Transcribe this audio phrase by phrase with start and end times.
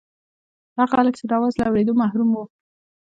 [0.77, 2.43] هغه خلک چې د اواز له اورېدو محروم وو.